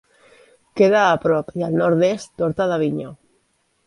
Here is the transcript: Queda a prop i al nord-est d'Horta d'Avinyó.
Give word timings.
Queda 0.79 1.01
a 1.09 1.19
prop 1.25 1.51
i 1.61 1.65
al 1.67 1.77
nord-est 1.81 2.33
d'Horta 2.39 2.67
d'Avinyó. 2.73 3.13